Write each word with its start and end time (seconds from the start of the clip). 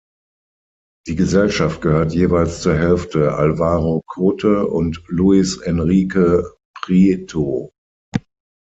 Die 1.05 1.15
Gesellschaft 1.15 1.81
gehört 1.83 2.15
jeweils 2.15 2.61
zur 2.63 2.73
Hälfte 2.75 3.33
Alvaro 3.35 4.01
Cote 4.07 4.65
und 4.65 4.99
Luis 5.09 5.57
Enrique 5.59 6.41
Prieto. 6.81 7.71